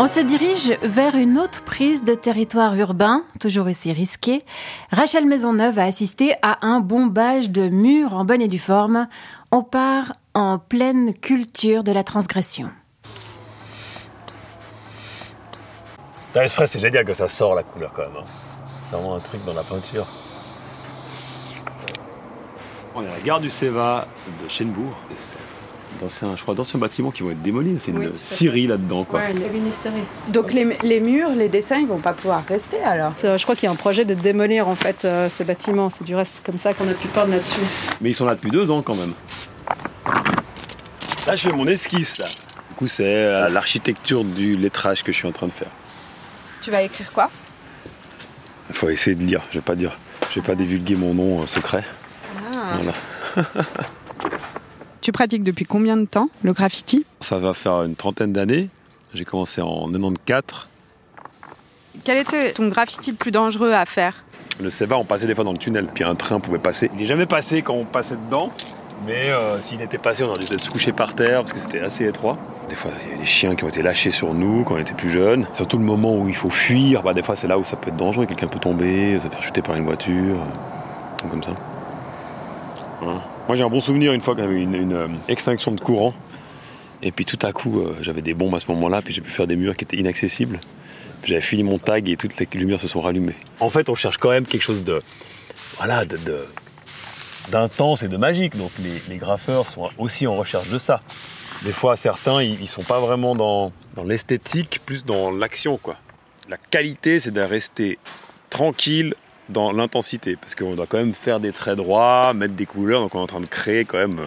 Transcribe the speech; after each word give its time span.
On 0.00 0.06
se 0.06 0.20
dirige 0.20 0.78
vers 0.82 1.16
une 1.16 1.38
autre 1.38 1.64
prise 1.64 2.04
de 2.04 2.14
territoire 2.14 2.74
urbain, 2.76 3.24
toujours 3.40 3.66
aussi 3.66 3.92
risquée. 3.92 4.44
Rachel 4.92 5.26
Maisonneuve 5.26 5.78
a 5.78 5.84
assisté 5.84 6.34
à 6.42 6.64
un 6.64 6.80
bombage 6.80 7.50
de 7.50 7.68
murs 7.68 8.14
en 8.14 8.24
bonne 8.24 8.40
et 8.40 8.48
due 8.48 8.60
forme. 8.60 9.08
On 9.50 9.62
part 9.64 10.14
en 10.34 10.58
pleine 10.58 11.14
culture 11.14 11.82
de 11.82 11.90
la 11.90 12.04
transgression. 12.04 12.70
L'express, 16.34 16.70
c'est 16.70 16.80
génial 16.80 17.04
que 17.04 17.14
ça 17.14 17.28
sort 17.28 17.54
la 17.56 17.64
couleur 17.64 17.92
quand 17.92 18.02
même. 18.02 18.16
hein. 18.18 18.24
C'est 18.66 18.94
vraiment 18.96 19.16
un 19.16 19.18
truc 19.18 19.44
dans 19.46 19.54
la 19.54 19.62
peinture. 19.62 20.06
On 22.94 23.02
est 23.02 23.08
à 23.08 23.10
la 23.10 23.20
gare 23.20 23.40
du 23.40 23.50
Séva 23.50 24.06
de 24.44 24.48
Chenbourg. 24.48 24.94
C'est 25.88 26.02
d'anciens- 26.02 26.36
je 26.36 26.42
crois 26.42 26.54
d'anciens 26.54 26.78
bâtiments 26.78 27.10
qui 27.10 27.22
vont 27.22 27.30
être 27.30 27.42
démolis. 27.42 27.78
C'est 27.84 27.90
une 27.90 27.98
Oui, 27.98 28.08
scierie 28.14 28.66
là-dedans. 28.66 29.04
Quoi. 29.04 29.20
Ouais, 29.20 29.32
une. 29.32 30.32
Donc 30.32 30.52
les, 30.52 30.76
les 30.82 31.00
murs, 31.00 31.30
les 31.30 31.48
dessins, 31.48 31.78
ils 31.78 31.86
vont 31.86 31.98
pas 31.98 32.12
pouvoir 32.12 32.44
rester 32.46 32.78
alors? 32.82 33.12
Je 33.16 33.42
crois 33.42 33.54
qu'il 33.54 33.64
y 33.64 33.68
a 33.68 33.72
un 33.72 33.76
projet 33.76 34.04
de 34.04 34.14
démolir 34.14 34.68
en 34.68 34.76
fait 34.76 35.04
euh, 35.04 35.28
ce 35.28 35.42
bâtiment. 35.42 35.88
C'est 35.90 36.04
du 36.04 36.14
reste 36.14 36.42
comme 36.44 36.58
ça 36.58 36.74
qu'on 36.74 36.88
a 36.88 36.94
pu 36.94 37.08
peindre 37.08 37.32
là-dessus. 37.32 37.60
Mais 38.00 38.10
ils 38.10 38.14
sont 38.14 38.26
là 38.26 38.34
depuis 38.34 38.50
deux 38.50 38.70
ans 38.70 38.82
quand 38.82 38.94
même. 38.94 39.12
Là, 41.26 41.36
je 41.36 41.48
fais 41.48 41.52
mon 41.52 41.66
esquisse. 41.66 42.18
Là. 42.18 42.26
Du 42.68 42.74
coup, 42.76 42.86
c'est 42.88 43.04
euh, 43.06 43.48
l'architecture 43.48 44.24
du 44.24 44.56
lettrage 44.56 45.02
que 45.02 45.12
je 45.12 45.16
suis 45.18 45.28
en 45.28 45.32
train 45.32 45.46
de 45.46 45.52
faire. 45.52 45.68
Tu 46.62 46.70
vas 46.70 46.82
écrire 46.82 47.12
quoi? 47.12 47.30
Il 48.70 48.74
faut 48.76 48.88
essayer 48.90 49.16
de 49.16 49.22
lire. 49.22 49.42
Je 49.50 49.58
vais 49.58 49.62
pas 49.62 49.74
dire. 49.74 49.98
Je 50.30 50.40
vais 50.40 50.46
pas 50.46 50.54
divulguer 50.54 50.94
mon 50.96 51.14
nom 51.14 51.42
euh, 51.42 51.46
secret. 51.46 51.84
Voilà. 52.52 52.92
Tu 55.00 55.12
pratiques 55.12 55.42
depuis 55.42 55.64
combien 55.64 55.96
de 55.96 56.04
temps 56.04 56.28
le 56.42 56.52
graffiti? 56.52 57.04
Ça 57.20 57.38
va 57.38 57.54
faire 57.54 57.82
une 57.82 57.94
trentaine 57.94 58.32
d'années. 58.32 58.68
J'ai 59.14 59.24
commencé 59.24 59.60
en 59.62 59.86
94. 59.88 60.68
Quel 62.04 62.18
était 62.18 62.52
ton 62.52 62.68
graffiti 62.68 63.10
le 63.10 63.16
plus 63.16 63.30
dangereux 63.30 63.72
à 63.72 63.84
faire? 63.86 64.24
Le 64.60 64.70
Seva, 64.70 64.96
on 64.96 65.04
passait 65.04 65.26
des 65.26 65.34
fois 65.34 65.44
dans 65.44 65.52
le 65.52 65.58
tunnel, 65.58 65.86
puis 65.92 66.04
un 66.04 66.14
train 66.14 66.40
pouvait 66.40 66.58
passer. 66.58 66.90
Il 66.94 67.00
n'est 67.00 67.06
jamais 67.06 67.26
passé 67.26 67.62
quand 67.62 67.74
on 67.74 67.84
passait 67.84 68.16
dedans, 68.16 68.52
mais 69.06 69.30
euh, 69.30 69.60
s'il 69.60 69.80
était 69.80 69.98
passé, 69.98 70.24
on 70.24 70.28
aurait 70.28 70.44
dû 70.44 70.58
se 70.58 70.70
coucher 70.70 70.92
par 70.92 71.14
terre 71.14 71.40
parce 71.40 71.52
que 71.52 71.60
c'était 71.60 71.80
assez 71.80 72.06
étroit. 72.06 72.36
Des 72.68 72.74
fois, 72.74 72.90
il 73.06 73.12
y 73.12 73.14
a 73.14 73.18
des 73.18 73.24
chiens 73.24 73.54
qui 73.54 73.64
ont 73.64 73.68
été 73.68 73.82
lâchés 73.82 74.10
sur 74.10 74.34
nous 74.34 74.64
quand 74.64 74.74
on 74.74 74.78
était 74.78 74.94
plus 74.94 75.10
jeunes. 75.10 75.46
Surtout 75.52 75.78
le 75.78 75.84
moment 75.84 76.16
où 76.16 76.28
il 76.28 76.34
faut 76.34 76.50
fuir, 76.50 77.02
bah, 77.02 77.14
des 77.14 77.22
fois 77.22 77.36
c'est 77.36 77.48
là 77.48 77.58
où 77.58 77.64
ça 77.64 77.76
peut 77.76 77.88
être 77.88 77.96
dangereux. 77.96 78.26
Quelqu'un 78.26 78.48
peut 78.48 78.58
tomber, 78.58 79.18
se 79.20 79.28
faire 79.28 79.42
chuter 79.42 79.62
par 79.62 79.76
une 79.76 79.84
voiture, 79.84 80.36
euh, 80.36 81.28
comme 81.28 81.42
ça. 81.42 81.52
Voilà. 83.00 83.22
Moi 83.48 83.56
j'ai 83.56 83.64
un 83.64 83.70
bon 83.70 83.80
souvenir 83.80 84.12
une 84.12 84.20
fois 84.20 84.34
qu'il 84.34 84.44
y 84.44 84.46
avait 84.46 84.62
une, 84.62 84.92
euh, 84.92 85.08
extinction 85.26 85.72
de 85.72 85.80
courant. 85.80 86.12
Et 87.02 87.12
puis 87.12 87.24
tout 87.24 87.38
à 87.40 87.52
coup, 87.52 87.80
euh, 87.80 87.96
j'avais 88.02 88.20
des 88.20 88.34
bombes 88.34 88.54
à 88.54 88.60
ce 88.60 88.70
moment-là, 88.72 89.00
puis 89.00 89.14
j'ai 89.14 89.22
pu 89.22 89.30
faire 89.30 89.46
des 89.46 89.56
murs 89.56 89.74
qui 89.74 89.84
étaient 89.84 89.96
inaccessibles. 89.96 90.60
J'avais 91.24 91.40
fini 91.40 91.62
mon 91.62 91.78
tag 91.78 92.10
et 92.10 92.16
toutes 92.16 92.38
les 92.38 92.46
lumières 92.52 92.78
se 92.78 92.88
sont 92.88 93.00
rallumées. 93.00 93.34
En 93.60 93.70
fait, 93.70 93.88
on 93.88 93.94
cherche 93.94 94.18
quand 94.18 94.28
même 94.28 94.44
quelque 94.44 94.62
chose 94.62 94.84
de, 94.84 95.02
voilà, 95.78 96.04
de, 96.04 96.18
d'intense 97.50 98.02
et 98.02 98.08
de 98.08 98.18
magique. 98.18 98.54
Donc 98.56 98.70
les, 98.82 99.14
les 99.14 99.16
graffeurs 99.16 99.66
sont 99.66 99.88
aussi 99.96 100.26
en 100.26 100.36
recherche 100.36 100.68
de 100.68 100.78
ça. 100.78 101.00
Des 101.64 101.72
fois, 101.72 101.96
certains, 101.96 102.42
ils, 102.42 102.60
ils 102.60 102.68
sont 102.68 102.82
pas 102.82 103.00
vraiment 103.00 103.34
dans, 103.34 103.72
dans 103.96 104.04
l'esthétique, 104.04 104.80
plus 104.84 105.06
dans 105.06 105.30
l'action, 105.30 105.78
quoi. 105.78 105.96
La 106.50 106.58
qualité, 106.58 107.18
c'est 107.18 107.30
de 107.30 107.40
rester 107.40 107.98
tranquille 108.50 109.14
dans 109.48 109.72
l'intensité, 109.72 110.36
parce 110.36 110.54
qu'on 110.54 110.74
doit 110.74 110.86
quand 110.86 110.98
même 110.98 111.14
faire 111.14 111.40
des 111.40 111.52
traits 111.52 111.76
droits, 111.76 112.32
mettre 112.34 112.54
des 112.54 112.66
couleurs. 112.66 113.00
Donc 113.00 113.14
on 113.14 113.20
est 113.20 113.22
en 113.22 113.26
train 113.26 113.40
de 113.40 113.46
créer 113.46 113.84
quand 113.84 113.98
même. 113.98 114.20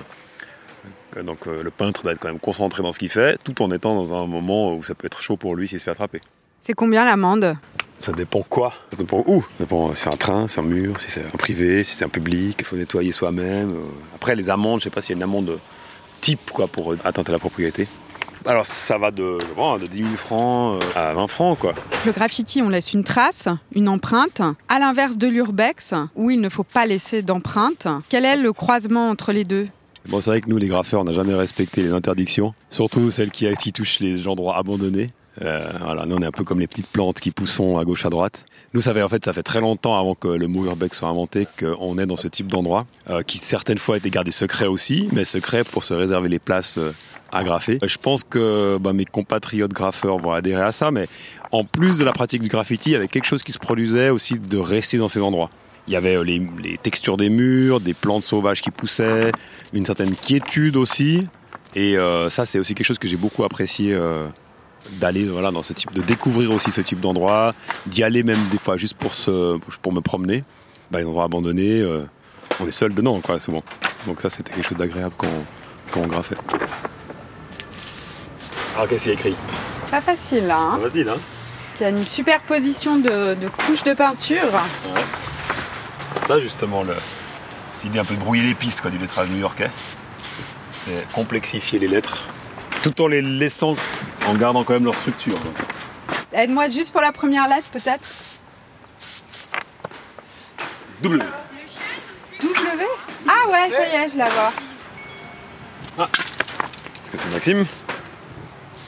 euh, 1.18 1.24
Donc 1.24 1.48
euh, 1.48 1.62
le 1.64 1.72
peintre 1.72 2.04
doit 2.04 2.14
être 2.14 2.20
quand 2.20 2.30
même 2.30 2.40
concentré 2.40 2.82
dans 2.84 2.92
ce 2.92 3.00
qu'il 3.00 3.10
fait, 3.10 3.38
tout 3.44 3.62
en 3.62 3.72
étant 3.72 3.96
dans 3.96 4.14
un 4.24 4.26
moment 4.28 4.74
où 4.76 4.84
ça 4.84 4.96
peut 4.96 5.06
être 5.08 5.22
chaud 5.22 5.38
pour 5.38 5.56
lui 5.56 5.68
s'il 5.68 5.80
se 5.80 5.84
fait 5.84 5.92
attraper. 5.92 6.22
C'est 6.62 6.74
combien 6.74 7.06
l'amende? 7.06 7.58
Ça 8.02 8.14
dépend 8.14 8.42
quoi? 8.42 8.74
Ça 8.90 8.98
dépend 8.98 9.24
où 9.28 9.42
Ça 9.42 9.48
dépend 9.66 9.94
si 9.94 10.02
c'est 10.02 10.10
un 10.10 10.18
train, 10.18 10.48
si 10.48 10.56
c'est 10.56 10.60
un 10.62 10.64
mur, 10.64 11.00
si 11.00 11.12
c'est 11.12 11.24
un 11.26 11.38
privé, 11.38 11.84
si 11.84 11.96
c'est 11.96 12.06
un 12.06 12.10
public, 12.10 12.56
il 12.60 12.66
faut 12.66 12.76
nettoyer 12.76 13.12
soi-même. 13.12 13.72
euh. 13.72 14.16
Après 14.16 14.36
les 14.36 14.50
amendes, 14.50 14.80
je 14.80 14.86
sais 14.86 14.90
pas 14.90 15.02
s'il 15.04 15.12
y 15.12 15.14
a 15.14 15.18
une 15.18 15.24
amende 15.24 15.60
type 16.20 16.50
quoi 16.52 16.68
pour 16.68 16.96
atteinte 17.04 17.30
à 17.30 17.32
la 17.32 17.40
propriété. 17.40 17.88
Alors 18.46 18.66
ça 18.66 18.98
va 18.98 19.12
de, 19.12 19.38
pas, 19.56 19.78
de 19.78 19.86
10 19.86 19.98
000 19.98 20.10
francs 20.16 20.82
euh, 20.82 21.12
à 21.12 21.14
20 21.14 21.28
francs 21.28 21.60
quoi. 21.60 21.74
Le 22.06 22.12
graffiti, 22.12 22.62
on 22.62 22.70
laisse 22.70 22.94
une 22.94 23.04
trace, 23.04 23.48
une 23.76 23.88
empreinte, 23.88 24.42
à 24.68 24.80
l'inverse 24.80 25.18
de 25.18 25.28
l'urbex, 25.28 25.94
où 26.16 26.32
il 26.32 26.42
ne 26.42 26.50
faut 26.50 26.64
pas 26.64 26.88
laisser 26.88 27.22
d'empreinte. 27.22 27.88
Quel 28.10 28.26
est 28.26 28.38
le 28.38 28.52
croisement 28.52 29.10
entre 29.10 29.32
les 29.32 29.44
deux? 29.44 29.68
Bon 30.10 30.20
c'est 30.22 30.32
vrai 30.32 30.42
que 30.42 30.50
nous 30.50 30.58
les 30.58 30.68
graffeurs 30.68 31.02
on 31.02 31.04
n'a 31.04 31.14
jamais 31.14 31.36
respecté 31.36 31.84
les 31.84 31.94
interdictions, 31.94 32.56
surtout 32.72 33.12
celles 33.12 33.30
qui, 33.30 33.48
qui 33.56 33.72
touchent 33.72 34.00
les 34.00 34.28
endroits 34.28 34.58
abandonnés. 34.58 35.12
Euh, 35.42 36.06
nous 36.06 36.16
on 36.16 36.22
est 36.22 36.26
un 36.26 36.32
peu 36.32 36.44
comme 36.44 36.60
les 36.60 36.68
petites 36.68 36.88
plantes 36.88 37.20
qui 37.20 37.32
poussent 37.32 37.60
à 37.60 37.84
gauche 37.84 38.06
à 38.06 38.10
droite. 38.10 38.46
Nous 38.74 38.82
ça 38.82 38.94
en 39.04 39.10
fait 39.10 39.26
ça 39.26 39.34
fait 39.34 39.44
très 39.44 39.60
longtemps 39.60 40.00
avant 40.00 40.16
que 40.16 40.28
le 40.28 40.48
mot 40.48 40.66
urbex 40.66 40.98
soit 40.98 41.10
inventé 41.10 41.48
qu'on 41.60 41.98
est 41.98 42.06
dans 42.06 42.16
ce 42.16 42.28
type 42.28 42.48
d'endroit 42.48 42.86
euh, 43.10 43.22
qui 43.24 43.38
certaines 43.38 43.78
fois 43.78 43.98
étaient 43.98 44.10
gardés 44.10 44.32
secrets 44.32 44.68
aussi, 44.68 45.10
mais 45.12 45.26
secrets 45.26 45.64
pour 45.64 45.84
se 45.84 45.94
réserver 45.94 46.30
les 46.30 46.40
places 46.40 46.78
euh, 46.78 46.94
à 47.32 47.44
graffer. 47.44 47.80
Euh, 47.84 47.88
Je 47.88 47.98
pense 47.98 48.24
que 48.24 48.78
bah, 48.78 48.94
mes 48.94 49.06
compatriotes 49.06 49.74
graffeurs 49.74 50.20
vont 50.20 50.32
adhérer 50.32 50.62
à 50.62 50.72
ça, 50.72 50.92
mais 50.92 51.08
en 51.52 51.64
plus 51.64 51.98
de 51.98 52.04
la 52.04 52.14
pratique 52.14 52.42
du 52.42 52.48
graffiti, 52.48 52.92
il 52.92 52.94
y 52.94 52.96
avait 52.96 53.08
quelque 53.08 53.26
chose 53.26 53.44
qui 53.44 53.52
se 53.52 53.60
produisait 53.60 54.10
aussi 54.10 54.40
de 54.40 54.58
rester 54.58 54.98
dans 54.98 55.10
ces 55.10 55.22
endroits. 55.22 55.50
Il 55.88 55.94
y 55.94 55.98
avait 55.98 56.24
les, 56.24 56.78
textures 56.82 57.18
des 57.18 57.30
murs, 57.30 57.82
des 57.82 57.94
plantes 57.94 58.24
sauvages 58.24 58.62
qui 58.62 58.72
poussaient, 58.72 59.32
une 59.74 59.86
certaine 59.86 60.16
quiétude 60.16 60.78
aussi. 60.78 61.28
Et 61.76 61.98
ça, 62.30 62.46
c'est 62.46 62.60
aussi 62.60 62.76
quelque 62.76 62.86
chose 62.86 63.00
que 63.00 63.08
j'ai 63.08 63.18
beaucoup 63.18 63.44
apprécié 63.44 63.98
d'aller 64.94 65.26
voilà, 65.26 65.52
dans 65.52 65.64
ce 65.64 65.74
type, 65.74 65.94
de 65.94 66.02
découvrir 66.02 66.52
aussi 66.52 66.72
ce 66.72 66.82
type 66.82 67.00
d'endroit, 67.00 67.54
d'y 67.86 68.04
aller 68.04 68.24
même 68.24 68.44
des 68.52 68.58
fois 68.58 68.78
juste 68.78 68.96
pour, 68.96 69.14
se, 69.14 69.58
pour 69.82 69.94
me 69.94 70.02
promener. 70.02 70.44
Bah, 70.90 71.00
les 71.00 71.06
endroits 71.06 71.24
abandonnés, 71.24 71.80
euh, 71.82 72.04
on 72.60 72.68
est 72.68 72.72
seul 72.72 72.94
dedans, 72.94 73.22
quoi, 73.22 73.40
souvent. 73.40 73.64
Donc 74.08 74.22
ça, 74.22 74.30
c'était 74.30 74.54
quelque 74.54 74.68
chose 74.68 74.78
d'agréable 74.78 75.14
quand, 75.18 75.28
quand 75.92 76.02
on 76.02 76.08
graffait. 76.08 76.36
Alors, 78.76 78.88
qu'est-ce 78.88 79.04
qu'il 79.04 79.14
y 79.14 79.16
a 79.16 79.20
écrit? 79.20 79.36
Pas 79.90 80.02
facile 80.02 80.48
là. 80.48 80.58
Hein 80.58 80.80
Facile, 80.82 81.10
hein 81.10 81.18
Il 81.80 81.84
y 81.84 81.86
a 81.86 81.90
une 81.90 82.06
superposition 82.06 82.98
de, 82.98 83.36
de 83.36 83.50
couches 83.66 83.84
de 83.84 83.94
peinture. 83.94 84.50
Ça, 86.28 86.40
justement, 86.40 86.84
le... 86.84 86.96
c'est 87.74 87.86
l'idée 87.86 88.00
un 88.00 88.06
peu 88.06 88.16
de 88.16 88.20
brouiller 88.20 88.44
les 88.44 88.56
pistes 88.56 88.82
quoi, 88.82 88.90
du 88.92 88.98
lettrage 88.98 89.30
new-yorkais. 89.30 89.70
C'est 90.72 91.06
complexifier 91.14 91.80
les 91.80 91.88
lettres, 91.88 92.24
tout 92.84 93.02
en 93.02 93.08
les 93.08 93.22
laissant, 93.22 93.76
en 94.28 94.36
gardant 94.36 94.64
quand 94.64 94.74
même 94.74 94.86
leur 94.86 94.96
structure. 94.96 95.38
Aide-moi 96.34 96.70
juste 96.70 96.92
pour 96.92 97.02
la 97.02 97.12
première 97.12 97.48
lettre 97.48 97.70
peut-être. 97.72 98.08
W. 101.02 101.24
W? 102.42 102.86
Ah 103.28 103.50
ouais, 103.50 103.70
ça 103.70 103.88
y 103.88 104.04
est, 104.04 104.10
je 104.10 104.18
la 104.18 104.30
vois. 104.30 104.52
Est-ce 107.02 107.12
que 107.12 107.18
c'est 107.18 107.30
Maxime? 107.32 107.66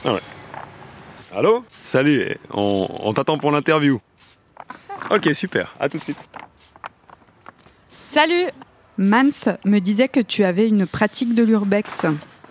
Ah 0.06 0.14
ouais. 0.14 0.22
Allô? 1.36 1.66
Salut, 1.84 2.38
on, 2.52 2.88
on 2.90 3.14
t'attend 3.14 3.38
pour 3.38 3.52
l'interview. 3.52 4.00
Ok, 5.10 5.30
super, 5.34 5.74
à 5.80 5.90
tout 5.90 5.98
de 5.98 6.04
suite. 6.04 6.18
Salut 8.10 8.46
Mans 8.98 9.58
me 9.66 9.80
disait 9.80 10.08
que 10.08 10.20
tu 10.20 10.44
avais 10.44 10.68
une 10.68 10.86
pratique 10.86 11.34
de 11.34 11.44
l'urbex. 11.44 12.06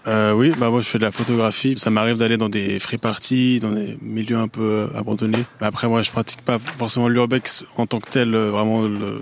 Euh, 0.08 0.32
oui, 0.32 0.52
bah 0.58 0.68
moi 0.70 0.80
je 0.80 0.88
fais 0.88 0.98
de 0.98 1.04
la 1.04 1.12
photographie. 1.12 1.74
Ça 1.78 1.90
m'arrive 1.90 2.16
d'aller 2.16 2.36
dans 2.36 2.48
des 2.48 2.78
free 2.80 2.98
parties, 2.98 3.60
dans 3.60 3.70
des 3.70 3.96
milieux 4.02 4.36
un 4.36 4.48
peu 4.48 4.62
euh, 4.62 4.86
abandonnés. 4.98 5.44
Après 5.60 5.86
moi 5.88 6.02
je 6.02 6.10
pratique 6.10 6.40
pas 6.42 6.58
forcément 6.58 7.08
l'urbex 7.08 7.64
en 7.76 7.86
tant 7.86 8.00
que 8.00 8.10
tel, 8.10 8.34
euh, 8.34 8.50
vraiment. 8.50 8.82
Le... 8.82 9.20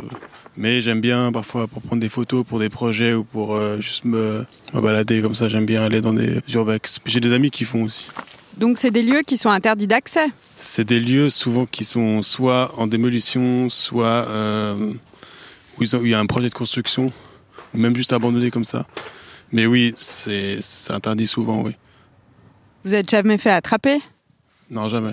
Mais 0.57 0.81
j'aime 0.83 1.01
bien 1.01 1.33
parfois 1.33 1.67
pour 1.69 1.81
prendre 1.83 2.01
des 2.01 2.09
photos 2.09 2.45
pour 2.47 2.59
des 2.59 2.69
projets 2.71 3.15
ou 3.15 3.25
pour 3.25 3.55
euh, 3.55 3.79
juste 3.81 4.05
me, 4.05 4.45
me 4.75 4.81
balader 4.81 5.21
comme 5.21 5.35
ça. 5.35 5.49
J'aime 5.49 5.67
bien 5.67 5.83
aller 5.83 6.01
dans 6.01 6.13
des 6.15 6.41
urbex. 6.53 6.99
J'ai 7.07 7.21
des 7.21 7.33
amis 7.33 7.51
qui 7.51 7.65
font 7.65 7.85
aussi. 7.85 8.07
Donc 8.57 8.79
c'est 8.79 8.91
des 8.91 9.03
lieux 9.03 9.23
qui 9.27 9.37
sont 9.39 9.49
interdits 9.51 9.87
d'accès. 9.87 10.27
C'est 10.57 10.85
des 10.85 10.99
lieux 11.01 11.31
souvent 11.31 11.67
qui 11.67 11.85
sont 11.85 12.23
soit 12.23 12.73
en 12.79 12.87
démolition, 12.87 13.71
soit 13.71 14.07
euh, 14.29 14.75
où, 15.79 15.83
ils 15.83 15.95
ont- 15.95 16.01
où 16.01 16.05
il 16.07 16.11
y 16.11 16.15
a 16.15 16.19
un 16.19 16.27
projet 16.27 16.49
de 16.49 16.55
construction, 16.55 17.07
ou 17.75 17.79
même 17.79 17.95
juste 17.95 18.13
abandonnés 18.13 18.51
comme 18.51 18.65
ça. 18.65 18.87
Mais 19.53 19.67
oui, 19.67 19.95
c'est 19.99 20.59
interdit 20.91 21.27
souvent, 21.27 21.63
oui. 21.63 21.73
Vous 22.85 22.95
êtes 22.95 23.11
jamais 23.11 23.37
fait 23.39 23.51
attraper? 23.51 24.01
Non, 24.71 24.89
jamais. 24.89 25.13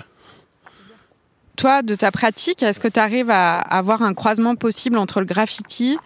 Toi, 1.56 1.82
de 1.82 1.94
ta 1.96 2.12
pratique, 2.12 2.62
est-ce 2.62 2.78
que 2.78 2.88
tu 2.88 3.00
arrives 3.00 3.30
à 3.30 3.58
avoir 3.58 4.02
un 4.02 4.14
croisement 4.14 4.54
possible 4.54 4.96
entre 4.96 5.18
le 5.20 5.26
graffiti 5.26 5.98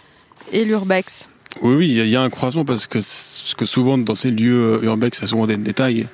et 0.50 0.64
l'urbex? 0.64 1.29
Oui, 1.61 1.75
oui, 1.75 1.88
il 1.90 1.96
y 1.96 2.00
a- 2.00 2.05
il 2.05 2.11
y, 2.11 2.17
a 2.17 2.23
un 2.23 2.31
croisement 2.31 2.64
parce 2.64 2.87
que, 2.87 2.94
parce 2.99 3.55
que 3.56 3.67
souvent 3.67 3.99
dans 3.99 4.14
ces 4.14 4.31
lieux 4.31 4.78
euh, 4.81 4.85
urbex, 4.85 5.19
il 5.19 5.23
y 5.23 5.25
a 5.25 5.28
souvent 5.28 5.46
des 5.46 5.58
détails. 5.58 6.08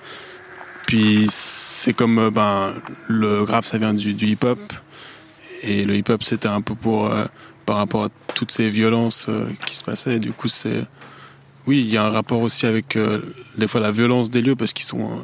Puis 0.88 1.26
c'est 1.30 1.92
comme 1.92 2.18
euh, 2.18 2.30
ben, 2.32 2.74
le 3.06 3.44
graphe, 3.44 3.66
ça 3.66 3.78
vient 3.78 3.94
du, 3.94 4.14
du 4.14 4.26
hip-hop. 4.26 4.58
Et 5.62 5.84
le 5.84 5.94
hip-hop, 5.94 6.24
c'était 6.24 6.48
un 6.48 6.60
peu 6.60 6.74
pour 6.74 7.06
euh, 7.06 7.24
par 7.66 7.76
rapport 7.76 8.04
à 8.04 8.08
toutes 8.34 8.50
ces 8.50 8.68
violences 8.70 9.26
euh, 9.28 9.46
qui 9.66 9.76
se 9.76 9.84
passaient. 9.84 10.16
Et 10.16 10.18
du 10.18 10.32
coup, 10.32 10.48
c'est 10.48 10.82
Oui, 11.68 11.80
il 11.80 11.92
y 11.92 11.98
a 11.98 12.04
un 12.04 12.08
rapport 12.10 12.40
aussi 12.40 12.64
avec 12.64 12.96
euh, 12.96 13.20
des 13.58 13.68
fois 13.68 13.80
la 13.80 13.92
violence 13.92 14.30
des 14.30 14.40
lieux 14.40 14.56
parce 14.56 14.72
qu'ils 14.72 14.86
sont, 14.86 15.02
euh, 15.02 15.20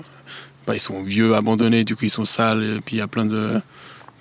bah, 0.67 0.75
ils 0.77 0.81
sont 0.81 1.03
vieux, 1.03 1.35
abandonnés, 1.35 1.85
du 1.85 1.97
coup 1.97 2.05
ils 2.05 2.11
sont 2.11 2.27
sales, 2.27 2.63
et 2.63 2.81
puis 2.83 2.97
il 2.97 2.99
y 2.99 3.03
a 3.03 3.09
plein 3.09 3.25
de 3.25 3.61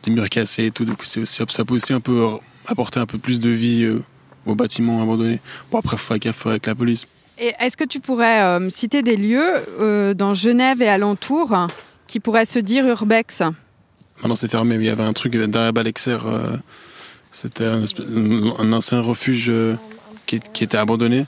murs 0.07 0.29
cassés 0.29 0.67
et 0.67 0.71
tout, 0.71 0.85
donc 0.85 0.99
c'est 1.03 1.19
aussi, 1.19 1.35
ça 1.35 1.65
peut 1.65 1.75
aussi 1.75 1.91
un 1.91 1.99
peu 1.99 2.25
apporter 2.67 3.01
un 3.01 3.05
peu 3.05 3.17
plus 3.17 3.41
de 3.41 3.49
vie 3.49 3.83
euh, 3.83 4.01
aux 4.45 4.55
bâtiments 4.55 5.01
abandonnés. 5.01 5.41
Bon 5.69 5.79
après, 5.79 5.97
faut 5.97 6.13
faire 6.13 6.19
gaffe 6.19 6.47
avec 6.47 6.65
la 6.65 6.75
police. 6.75 7.05
Et 7.37 7.51
est-ce 7.59 7.75
que 7.75 7.83
tu 7.83 7.99
pourrais 7.99 8.41
euh, 8.41 8.69
citer 8.69 9.01
des 9.01 9.17
lieux 9.17 9.55
euh, 9.81 10.13
dans 10.13 10.33
Genève 10.33 10.81
et 10.81 10.87
alentours 10.87 11.67
qui 12.07 12.21
pourraient 12.21 12.45
se 12.45 12.59
dire 12.59 12.87
urbex? 12.87 13.41
Maintenant 14.21 14.35
c'est 14.35 14.49
fermé, 14.49 14.77
mais 14.77 14.85
il 14.85 14.87
y 14.87 14.91
avait 14.91 15.03
un 15.03 15.13
truc 15.13 15.35
derrière 15.35 15.73
Balexer, 15.73 16.17
euh, 16.25 16.55
c'était 17.31 17.65
un, 17.65 18.73
ancien 18.73 19.01
refuge 19.01 19.49
euh, 19.49 19.75
qui, 20.25 20.39
qui 20.39 20.63
était 20.63 20.77
abandonné. 20.77 21.25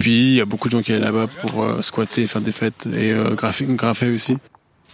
Puis 0.00 0.30
il 0.30 0.34
y 0.36 0.40
a 0.40 0.46
beaucoup 0.46 0.68
de 0.68 0.72
gens 0.72 0.80
qui 0.80 0.94
allaient 0.94 1.04
là-bas 1.04 1.26
pour 1.26 1.62
euh, 1.62 1.82
squatter, 1.82 2.26
faire 2.26 2.40
des 2.40 2.52
fêtes 2.52 2.86
et 2.86 3.12
euh, 3.12 3.34
graffer, 3.34 3.66
graffer 3.68 4.10
aussi. 4.10 4.38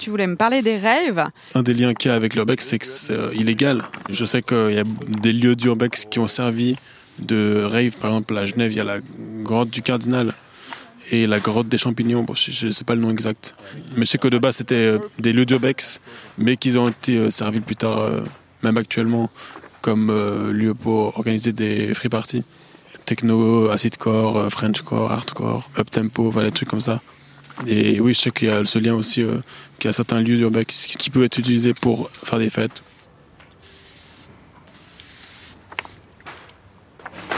Tu 0.01 0.11
voulais 0.11 0.27
me 0.27 0.35
parler 0.35 0.63
des 0.63 0.79
raves 0.79 1.31
Un 1.55 1.63
des 1.63 1.75
liens 1.75 1.95
qu'il 1.95 2.09
y 2.09 2.13
a 2.13 2.17
avec 2.17 2.35
l'urbex, 2.35 2.67
c'est 2.67 2.81
que 2.81 2.87
c'est 2.89 3.13
euh, 3.13 3.33
illégal. 3.33 3.83
Je 4.11 4.25
sais 4.25 4.43
qu'il 4.43 4.73
y 4.73 4.81
a 4.81 4.85
des 5.07 5.33
lieux 5.33 5.55
d'urbex 5.55 6.07
qui 6.11 6.19
ont 6.19 6.27
servi 6.27 6.75
de 7.21 7.63
rave. 7.63 7.97
Par 7.99 8.11
exemple, 8.11 8.37
à 8.37 8.47
Genève, 8.47 8.73
il 8.73 8.79
y 8.79 8.81
a 8.81 8.85
la 8.85 8.99
grotte 9.45 9.71
du 9.71 9.81
Cardinal 9.81 10.35
et 11.13 11.29
la 11.29 11.39
grotte 11.39 11.69
des 11.69 11.79
champignons. 11.79 12.25
Bon, 12.25 12.35
je 12.35 12.67
ne 12.67 12.73
sais 12.73 12.83
pas 12.83 12.97
le 12.97 13.01
nom 13.01 13.13
exact. 13.13 13.55
Mais 13.97 14.07
je 14.07 14.11
sais 14.11 14.19
que 14.19 14.27
de 14.27 14.39
base, 14.39 14.57
c'était 14.57 14.99
des 15.21 15.33
lieux 15.33 15.47
d'urbex, 15.47 16.01
mais 16.37 16.57
qu'ils 16.57 16.81
ont 16.81 16.89
été 16.89 17.31
servis 17.31 17.61
plus 17.61 17.77
tard, 17.77 18.11
même 18.65 18.77
actuellement, 18.77 19.31
comme 19.83 20.11
lieu 20.51 20.75
pour 20.75 21.17
organiser 21.17 21.53
des 21.53 21.95
free 21.95 22.09
parties. 22.09 22.43
Techno, 23.07 23.71
acidcore, 23.71 24.37
euh, 24.37 24.51
frenchcore, 24.51 25.13
hardcore, 25.13 25.71
uptempo, 25.79 26.29
voilà, 26.31 26.49
des 26.49 26.55
trucs 26.55 26.69
comme 26.69 26.81
ça. 26.81 27.01
Et 27.67 28.01
oui, 28.01 28.13
je 28.13 28.21
sais 28.21 28.31
qu'il 28.33 28.49
y 28.49 28.51
a 28.51 28.65
ce 28.65 28.79
lien 28.81 28.95
aussi, 28.95 29.23
euh, 29.23 29.37
qu'il 29.79 29.89
y 29.89 29.91
a 29.91 29.93
certains 29.93 30.21
lieux 30.21 30.37
d'urbex 30.37 30.87
qui 30.99 31.09
peuvent 31.11 31.23
être 31.23 31.39
utilisés 31.39 31.73
pour 31.73 32.11
faire 32.11 32.39
des 32.39 32.51
fêtes. 32.51 32.83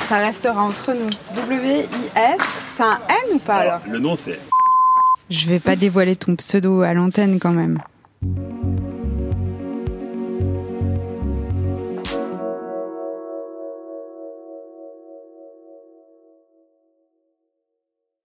Ça 0.08 0.18
restera 0.18 0.62
entre 0.62 0.94
nous. 0.94 1.10
W-I-S, 1.36 2.40
c'est 2.76 2.82
un 2.82 2.98
N 3.08 3.34
ou 3.34 3.38
pas 3.38 3.56
alors? 3.56 3.80
Le 3.86 3.98
nom 3.98 4.16
c'est 4.16 4.40
Je 5.28 5.46
vais 5.46 5.60
pas 5.60 5.76
dévoiler 5.76 6.16
ton 6.16 6.34
pseudo 6.34 6.80
à 6.80 6.94
l'antenne 6.94 7.38
quand 7.38 7.52
même. 7.52 7.82